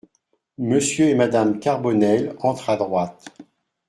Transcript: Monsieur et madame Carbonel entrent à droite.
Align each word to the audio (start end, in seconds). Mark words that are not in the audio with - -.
Monsieur 0.57 1.09
et 1.09 1.13
madame 1.13 1.59
Carbonel 1.59 2.35
entrent 2.39 2.71
à 2.71 2.75
droite. 2.75 3.29